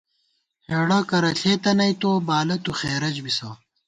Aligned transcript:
ہېڑہ 0.69 0.99
کرہ 1.09 1.31
ݪېتہ 1.39 1.71
نئ 1.77 1.93
تو، 2.01 2.11
بالہ 2.27 2.55
تُو 2.63 2.71
خېرَج 2.79 3.15
بِسہ 3.25 3.49